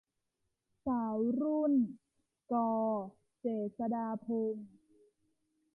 [0.85, 1.73] สาวรุ่น-
[2.51, 2.53] ก
[3.39, 4.67] เจษฎาพงศ์